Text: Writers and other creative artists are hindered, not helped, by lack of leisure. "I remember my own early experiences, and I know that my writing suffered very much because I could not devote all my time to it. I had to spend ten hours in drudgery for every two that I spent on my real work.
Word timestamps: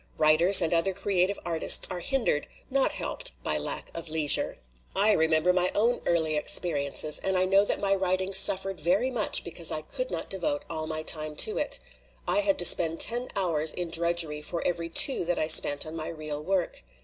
Writers 0.17 0.63
and 0.63 0.73
other 0.73 0.95
creative 0.95 1.37
artists 1.45 1.87
are 1.91 1.99
hindered, 1.99 2.47
not 2.71 2.93
helped, 2.93 3.33
by 3.43 3.59
lack 3.59 3.91
of 3.93 4.09
leisure. 4.09 4.57
"I 4.95 5.11
remember 5.11 5.53
my 5.53 5.69
own 5.75 6.01
early 6.07 6.35
experiences, 6.35 7.19
and 7.23 7.37
I 7.37 7.45
know 7.45 7.63
that 7.65 7.79
my 7.79 7.93
writing 7.93 8.33
suffered 8.33 8.79
very 8.79 9.11
much 9.11 9.43
because 9.43 9.69
I 9.69 9.83
could 9.83 10.09
not 10.09 10.27
devote 10.31 10.65
all 10.71 10.87
my 10.87 11.03
time 11.03 11.35
to 11.45 11.59
it. 11.59 11.77
I 12.27 12.39
had 12.39 12.57
to 12.57 12.65
spend 12.65 12.99
ten 12.99 13.27
hours 13.35 13.73
in 13.73 13.91
drudgery 13.91 14.41
for 14.41 14.65
every 14.67 14.89
two 14.89 15.23
that 15.25 15.37
I 15.37 15.45
spent 15.45 15.85
on 15.85 15.95
my 15.95 16.07
real 16.07 16.43
work. 16.43 16.81